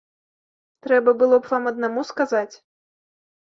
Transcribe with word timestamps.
Трэба 0.87 1.13
было 1.21 1.39
б 1.43 1.53
вам 1.53 1.69
аднаму 1.75 2.09
сказаць. 2.13 2.51